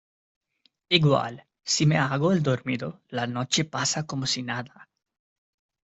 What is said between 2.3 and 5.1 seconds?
el dormido, la noche pasa como si nada.